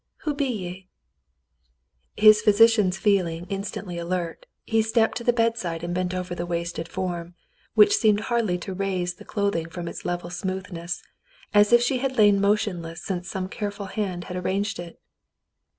[0.21, 0.73] "Who be ye .^^"
[2.19, 6.87] His physician's feeling instantly alert, he stepped to the bedside and bent over the wasted
[6.87, 7.35] form,
[7.75, 11.03] which seemed hardly to raise the clothing from its level smoothness,
[11.53, 14.99] as if she had lain motionless since some careful hand had arranged it.